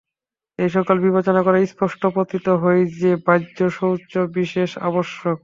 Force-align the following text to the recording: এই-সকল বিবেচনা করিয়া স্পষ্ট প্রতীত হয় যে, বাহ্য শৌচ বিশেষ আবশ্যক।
এই-সকল 0.59 0.95
বিবেচনা 0.99 1.41
করিয়া 1.43 1.71
স্পষ্ট 1.73 2.01
প্রতীত 2.15 2.47
হয় 2.61 2.81
যে, 2.99 3.11
বাহ্য 3.25 3.57
শৌচ 3.71 4.11
বিশেষ 4.37 4.69
আবশ্যক। 4.81 5.37